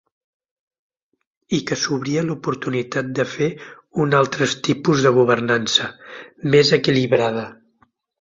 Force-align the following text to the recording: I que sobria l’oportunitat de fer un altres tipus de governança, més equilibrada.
I 1.57 1.57
que 1.71 1.75
sobria 1.81 2.23
l’oportunitat 2.29 3.11
de 3.19 3.25
fer 3.33 3.49
un 4.05 4.15
altres 4.21 4.55
tipus 4.69 5.05
de 5.09 5.13
governança, 5.19 5.91
més 6.55 6.73
equilibrada. 6.79 7.45